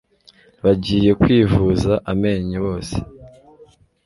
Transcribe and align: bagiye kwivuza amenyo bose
bagiye 0.63 1.11
kwivuza 1.21 1.91
amenyo 2.11 2.57
bose 2.65 2.95